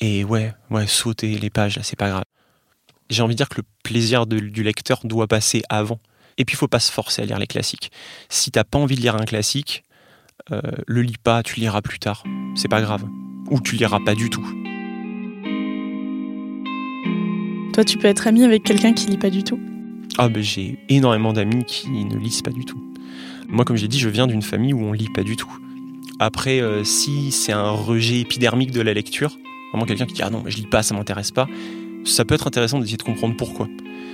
Et 0.00 0.22
ouais, 0.22 0.52
ouais, 0.70 0.86
sauter 0.86 1.38
les 1.38 1.50
pages, 1.50 1.76
là, 1.76 1.82
c'est 1.82 1.96
pas 1.96 2.10
grave 2.10 2.24
j'ai 3.10 3.22
envie 3.22 3.34
de 3.34 3.38
dire 3.38 3.48
que 3.48 3.58
le 3.58 3.64
plaisir 3.82 4.26
du 4.26 4.62
lecteur 4.62 5.00
doit 5.04 5.26
passer 5.26 5.62
avant. 5.68 6.00
Et 6.38 6.44
puis, 6.44 6.54
il 6.54 6.58
faut 6.58 6.68
pas 6.68 6.80
se 6.80 6.92
forcer 6.92 7.22
à 7.22 7.24
lire 7.24 7.38
les 7.38 7.46
classiques. 7.46 7.90
Si 8.28 8.50
t'as 8.50 8.64
pas 8.64 8.78
envie 8.78 8.96
de 8.96 9.00
lire 9.00 9.16
un 9.16 9.24
classique, 9.24 9.84
euh, 10.52 10.60
le 10.86 11.02
lis 11.02 11.16
pas, 11.22 11.42
tu 11.42 11.60
liras 11.60 11.80
plus 11.80 11.98
tard. 11.98 12.24
C'est 12.54 12.68
pas 12.68 12.80
grave. 12.80 13.04
Ou 13.50 13.60
tu 13.60 13.76
liras 13.76 14.00
pas 14.04 14.14
du 14.14 14.28
tout. 14.28 14.46
Toi, 17.72 17.84
tu 17.84 17.98
peux 17.98 18.08
être 18.08 18.26
ami 18.26 18.44
avec 18.44 18.64
quelqu'un 18.64 18.92
qui 18.92 19.06
lit 19.06 19.18
pas 19.18 19.30
du 19.30 19.44
tout? 19.44 19.58
Ah, 20.18 20.28
ben 20.28 20.42
j'ai 20.42 20.78
énormément 20.88 21.32
d'amis 21.32 21.64
qui 21.64 21.90
ne 21.90 22.16
lisent 22.16 22.42
pas 22.42 22.50
du 22.50 22.64
tout. 22.64 22.82
Moi, 23.48 23.64
comme 23.64 23.76
j'ai 23.76 23.88
dit, 23.88 23.98
je 23.98 24.08
viens 24.08 24.26
d'une 24.26 24.42
famille 24.42 24.72
où 24.72 24.80
on 24.80 24.92
lit 24.92 25.10
pas 25.10 25.22
du 25.22 25.36
tout. 25.36 25.50
Après, 26.18 26.60
euh, 26.60 26.84
si 26.84 27.30
c'est 27.30 27.52
un 27.52 27.70
rejet 27.70 28.20
épidermique 28.20 28.70
de 28.70 28.80
la 28.80 28.94
lecture, 28.94 29.38
vraiment 29.70 29.84
quelqu'un 29.84 30.06
qui 30.06 30.14
dit 30.14 30.22
ah 30.22 30.30
non, 30.30 30.42
je 30.46 30.56
lis 30.56 30.66
pas, 30.66 30.82
ça 30.82 30.94
m'intéresse 30.94 31.30
pas, 31.30 31.46
ça 32.06 32.24
peut 32.24 32.34
être 32.34 32.46
intéressant 32.46 32.78
d'essayer 32.78 32.96
de 32.96 33.02
comprendre 33.02 33.36
pourquoi. 33.36 33.68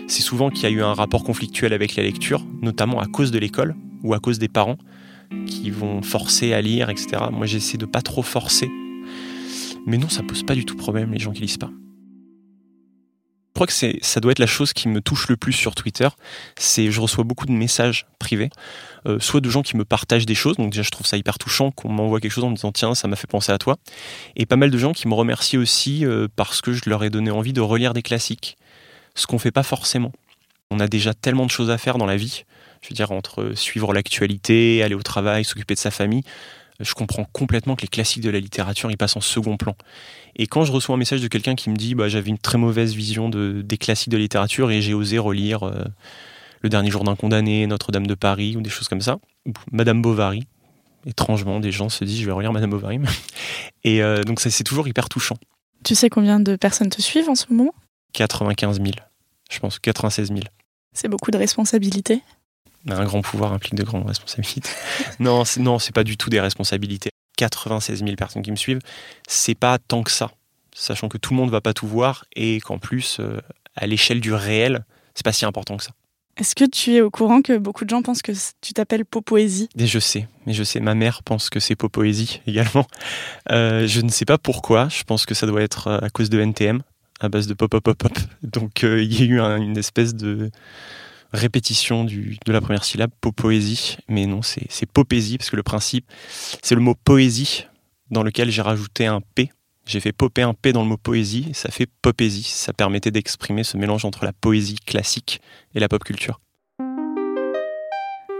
C'est 0.09 0.23
souvent 0.23 0.51
qu'il 0.51 0.65
y 0.65 0.67
a 0.67 0.71
eu 0.71 0.83
un 0.83 0.95
rapport 0.95 1.25
conflictuel 1.25 1.73
avec 1.73 1.97
la 1.97 2.03
lecture, 2.03 2.45
notamment 2.61 3.01
à 3.01 3.07
cause 3.07 3.31
de 3.31 3.39
l'école 3.39 3.77
ou 4.03 4.15
à 4.15 4.19
cause 4.19 4.39
des 4.39 4.49
parents 4.49 4.79
qui 5.47 5.71
vont 5.71 6.03
forcer 6.03 6.53
à 6.53 6.61
lire, 6.61 6.91
etc. 6.91 7.25
Moi, 7.33 7.47
j'essaie 7.47 7.79
de 7.79 7.87
pas 7.87 8.03
trop 8.03 8.23
forcer. 8.23 8.71
Mais 9.87 9.99
non, 9.99 10.09
ça 10.09 10.23
pose 10.23 10.43
pas 10.43 10.55
du 10.55 10.65
tout 10.65 10.77
problème 10.77 11.13
les 11.13 11.19
gens 11.19 11.33
qui 11.33 11.43
lisent 11.43 11.57
pas. 11.57 11.71
Je 13.53 13.55
crois 13.55 13.67
que 13.67 13.73
ça 14.03 14.21
doit 14.21 14.33
être 14.33 14.39
la 14.39 14.47
chose 14.47 14.73
qui 14.73 14.89
me 14.89 15.03
touche 15.03 15.29
le 15.29 15.37
plus 15.37 15.53
sur 15.53 15.75
Twitter. 15.75 16.09
C'est, 16.57 16.91
je 16.91 17.01
reçois 17.03 17.23
beaucoup 17.23 17.45
de 17.45 17.53
messages 17.53 18.07
privés, 18.19 18.49
euh, 19.07 19.19
soit 19.21 19.43
de 19.43 19.51
gens 19.51 19.61
qui 19.61 19.77
me 19.77 19.85
partagent 19.85 20.25
des 20.25 20.35
choses. 20.35 20.57
Donc 20.57 20.71
déjà, 20.71 20.83
je 20.83 20.91
trouve 20.91 21.07
ça 21.07 21.19
hyper 21.19 21.37
touchant 21.37 21.71
qu'on 21.71 21.91
m'envoie 21.91 22.19
quelque 22.19 22.33
chose 22.33 22.45
en 22.45 22.51
me 22.51 22.55
disant 22.55 22.73
tiens, 22.73 22.95
ça 22.95 23.09
m'a 23.09 23.17
fait 23.17 23.27
penser 23.27 23.53
à 23.53 23.59
toi. 23.59 23.77
Et 24.37 24.47
pas 24.47 24.57
mal 24.57 24.71
de 24.71 24.79
gens 24.79 24.95
qui 24.95 25.07
me 25.07 25.13
remercient 25.13 25.59
aussi 25.59 26.07
euh, 26.07 26.29
parce 26.35 26.63
que 26.63 26.73
je 26.73 26.89
leur 26.89 27.05
ai 27.05 27.11
donné 27.11 27.31
envie 27.31 27.53
de 27.53 27.61
relire 27.61 27.93
des 27.93 28.03
classiques, 28.03 28.57
ce 29.15 29.27
qu'on 29.27 29.39
fait 29.39 29.51
pas 29.51 29.63
forcément. 29.63 30.13
On 30.71 30.81
a 30.81 30.89
déjà 30.89 31.13
tellement 31.13 31.45
de 31.45 31.51
choses 31.51 31.69
à 31.69 31.77
faire 31.77 31.99
dans 31.99 32.07
la 32.07 32.17
vie. 32.17 32.45
Je 32.81 32.89
veux 32.89 32.95
dire 32.95 33.13
entre 33.13 33.53
suivre 33.55 33.93
l'actualité, 33.93 34.83
aller 34.83 34.95
au 34.95 35.03
travail, 35.03 35.45
s'occuper 35.45 35.75
de 35.75 35.79
sa 35.79 35.91
famille 35.91 36.23
je 36.83 36.95
comprends 36.95 37.25
complètement 37.25 37.77
que 37.77 37.83
les 37.83 37.89
classiques 37.89 38.23
de 38.23 38.31
la 38.31 38.41
littérature 38.41 38.91
ils 38.91 38.97
passent 38.97 39.17
en 39.17 39.21
second 39.21 39.57
plan. 39.57 39.75
Et 40.37 40.47
quand 40.47 40.65
je 40.65 40.73
reçois 40.73 40.95
un 40.95 40.99
message 40.99 41.21
de 41.21 41.29
quelqu'un 41.29 41.55
qui 41.55 41.71
me 41.71 41.77
dit 41.77 41.95
bah, 41.95 42.09
j'avais 42.09 42.31
une 42.31 42.39
très 42.39 42.59
mauvaise 42.59 42.95
vision 42.95 43.29
de, 43.29 43.63
des 43.63 43.79
classiques 43.79 44.11
de 44.11 44.17
littérature 44.17 44.71
et 44.71 44.81
j'ai 44.81 44.95
osé 44.95 45.19
relire 45.19 45.65
euh, 45.65 45.85
Le 46.61 46.69
dernier 46.69 46.91
jour 46.91 47.05
d'un 47.05 47.17
condamné, 47.17 47.67
Notre-Dame 47.67 48.07
de 48.07 48.15
Paris 48.15 48.57
ou 48.57 48.61
des 48.61 48.71
choses 48.71 48.89
comme 48.89 49.01
ça, 49.01 49.19
Madame 49.71 50.03
Bovary, 50.03 50.47
étrangement 51.07 51.61
des 51.61 51.73
gens 51.73 51.89
se 51.89 52.05
disent 52.05 52.21
je 52.21 52.27
vais 52.27 52.33
relire 52.33 52.53
Madame 52.53 52.71
Bovary. 52.71 53.01
et 53.85 54.03
euh, 54.03 54.23
donc 54.23 54.41
ça 54.41 54.51
c'est 54.51 54.65
toujours 54.65 54.89
hyper 54.89 55.09
touchant. 55.09 55.37
Tu 55.85 55.95
sais 55.95 56.11
combien 56.11 56.41
de 56.41 56.57
personnes 56.57 56.91
te 56.91 57.03
suivent 57.03 57.29
en 57.29 57.35
ce 57.35 57.47
moment? 57.51 57.75
95 58.13 58.77
000, 58.77 58.91
je 59.51 59.59
pense 59.59 59.79
96 59.79 60.29
000. 60.29 60.41
C'est 60.93 61.09
beaucoup 61.09 61.31
de 61.31 61.39
responsabilités 61.39 62.21
un 62.89 63.05
grand 63.05 63.23
pouvoir 63.23 63.53
implique 63.53 63.75
de 63.75 63.85
grandes 63.85 64.07
responsabilités. 64.07 64.71
non, 65.21 65.45
non, 65.59 65.79
c'est 65.79 65.95
pas 65.95 66.05
du 66.05 66.17
tout 66.17 66.31
des 66.31 66.41
responsabilités. 66.41 67.11
96 67.37 68.01
000 68.01 68.17
personnes 68.17 68.43
qui 68.43 68.51
me 68.51 68.57
suivent, 68.57 68.81
c'est 69.27 69.55
pas 69.55 69.79
tant 69.79 70.03
que 70.03 70.11
ça. 70.11 70.31
Sachant 70.75 71.09
que 71.09 71.19
tout 71.19 71.33
le 71.33 71.37
monde 71.37 71.51
va 71.51 71.61
pas 71.61 71.75
tout 71.75 71.87
voir 71.87 72.25
et 72.35 72.61
qu'en 72.61 72.79
plus, 72.79 73.19
euh, 73.21 73.41
à 73.77 73.87
l'échelle 73.87 74.21
du 74.21 74.33
réel, 74.33 74.85
c'est 75.15 75.25
pas 75.25 75.33
si 75.33 75.45
important 75.45 75.77
que 75.77 75.85
ça. 75.85 75.93
Est-ce 76.39 76.55
que 76.55 76.65
tu 76.65 76.95
es 76.95 77.03
au 77.03 77.11
courant 77.11 77.43
que 77.43 77.59
beaucoup 77.59 77.85
de 77.85 77.91
gens 77.91 78.01
pensent 78.01 78.23
que 78.23 78.33
tu 78.63 78.73
t'appelles 78.73 79.05
Popoésie? 79.05 79.69
Je 79.77 79.99
sais, 79.99 80.29
mais 80.47 80.55
je 80.55 80.65
sais. 80.65 80.81
Ma 80.81 80.95
mère 80.95 81.23
pense 81.23 81.51
que 81.51 81.61
c'est 81.61 81.77
Popoésie 81.77 82.41
également. 82.47 82.87
Euh, 83.51 83.87
je 83.87 84.01
ne 84.01 84.09
sais 84.09 84.25
pas 84.25 84.39
pourquoi. 84.39 84.89
Je 84.89 85.03
pense 85.05 85.27
que 85.27 85.35
ça 85.35 85.47
doit 85.47 85.61
être 85.61 85.89
à 85.89 86.09
cause 86.09 86.31
de 86.31 86.41
NTM, 86.41 86.81
à 87.21 87.29
base 87.29 87.47
de 87.47 87.55
pop 87.55 87.71
pop 87.71 87.85
pop 87.85 87.99
pop. 87.99 88.19
Donc 88.43 88.83
euh, 88.83 89.03
il 89.03 89.13
y 89.13 89.23
a 89.23 89.27
eu 89.27 89.41
une 89.41 89.77
espèce 89.77 90.15
de 90.15 90.51
répétition 91.33 92.05
du, 92.05 92.39
de 92.45 92.53
la 92.53 92.61
première 92.61 92.85
syllabe, 92.85 93.11
poésie, 93.37 93.97
mais 94.09 94.27
non, 94.27 94.41
c'est 94.43 94.87
popésie, 94.87 95.39
parce 95.39 95.51
que 95.51 95.57
le 95.57 95.63
principe, 95.63 96.05
c'est 96.63 96.75
le 96.75 96.81
mot 96.81 96.95
poésie, 96.95 97.67
dans 98.11 98.23
lequel 98.23 98.51
j'ai 98.51 98.63
rajouté 98.63 99.07
un 99.07 99.21
P. 99.35 99.51
J'ai 99.85 99.99
fait 99.99 100.13
popper 100.13 100.43
un 100.43 100.55
P 100.55 100.73
dans 100.73 100.83
le 100.83 100.89
mot 100.89 100.97
poésie, 100.97 101.49
et 101.51 101.55
ça 101.55 101.71
fait 101.71 101.89
popésie. 102.03 102.45
Ça 102.45 102.73
permettait 102.73 103.11
d'exprimer 103.11 103.65
ce 103.65 103.77
mélange 103.77 104.05
entre 104.05 104.25
la 104.25 104.33
poésie 104.33 104.77
classique 104.77 105.41
et 105.75 105.81
la 105.81 105.89
pop 105.89 106.05
culture. 106.05 106.41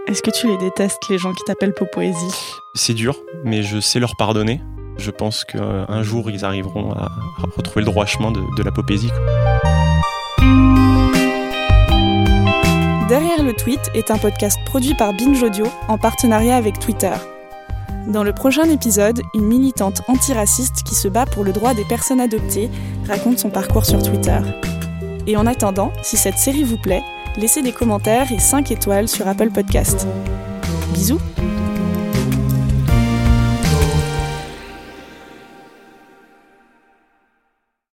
Est-ce 0.07 0.21
que 0.21 0.31
tu 0.31 0.47
les 0.47 0.57
détestes, 0.57 1.09
les 1.09 1.17
gens 1.17 1.33
qui 1.33 1.43
t'appellent 1.45 1.73
poésie? 1.73 2.35
C'est 2.75 2.93
dur, 2.93 3.17
mais 3.43 3.63
je 3.63 3.79
sais 3.79 3.99
leur 3.99 4.15
pardonner. 4.15 4.61
Je 4.97 5.11
pense 5.11 5.43
qu'un 5.43 6.03
jour, 6.03 6.29
ils 6.29 6.45
arriveront 6.45 6.91
à, 6.91 7.11
retrouver 7.55 7.81
le 7.81 7.91
droit 7.91 8.05
chemin 8.05 8.31
de, 8.31 8.41
de 8.55 8.63
la 8.63 8.71
popésie. 8.71 9.09
Le 13.43 13.51
tweet 13.51 13.91
est 13.93 14.09
un 14.09 14.17
podcast 14.17 14.57
produit 14.63 14.95
par 14.95 15.11
Binge 15.11 15.43
Audio 15.43 15.65
en 15.89 15.97
partenariat 15.97 16.55
avec 16.55 16.79
Twitter. 16.79 17.11
Dans 18.07 18.23
le 18.23 18.31
prochain 18.31 18.63
épisode, 18.69 19.21
une 19.33 19.43
militante 19.43 20.01
antiraciste 20.07 20.83
qui 20.83 20.95
se 20.95 21.09
bat 21.09 21.25
pour 21.25 21.43
le 21.43 21.51
droit 21.51 21.73
des 21.73 21.83
personnes 21.83 22.21
adoptées 22.21 22.69
raconte 23.05 23.39
son 23.39 23.49
parcours 23.49 23.85
sur 23.85 24.01
Twitter. 24.01 24.39
Et 25.27 25.35
en 25.35 25.45
attendant, 25.45 25.91
si 26.03 26.15
cette 26.15 26.37
série 26.37 26.63
vous 26.63 26.77
plaît, 26.77 27.03
laissez 27.35 27.61
des 27.61 27.73
commentaires 27.73 28.31
et 28.31 28.39
5 28.39 28.71
étoiles 28.71 29.09
sur 29.09 29.27
Apple 29.27 29.49
Podcast. 29.49 30.07
Bisous 30.93 31.19